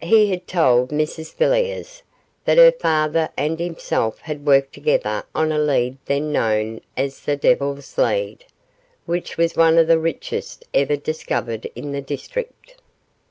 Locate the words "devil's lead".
7.36-8.46